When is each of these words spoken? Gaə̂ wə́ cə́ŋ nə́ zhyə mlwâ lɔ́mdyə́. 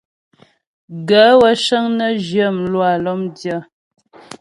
Gaə̂ 1.07 1.31
wə́ 1.41 1.53
cə́ŋ 1.65 1.85
nə́ 1.97 2.09
zhyə 2.25 2.47
mlwâ 2.59 2.89
lɔ́mdyə́. 3.03 3.59